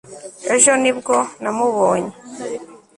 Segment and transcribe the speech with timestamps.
[0.55, 2.13] ejo nibwo namubonye